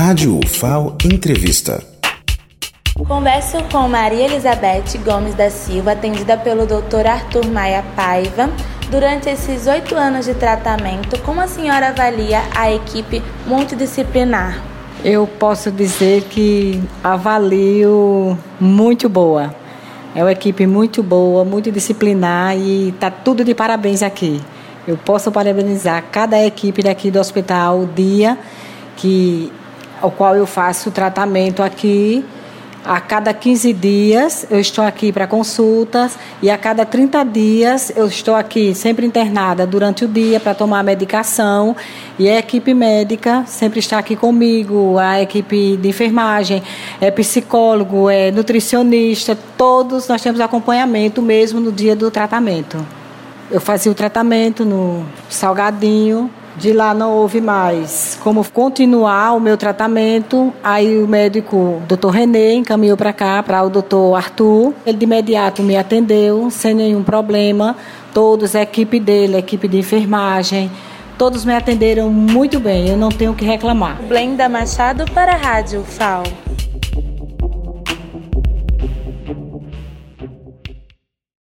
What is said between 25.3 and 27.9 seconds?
parabenizar cada equipe daqui do hospital, o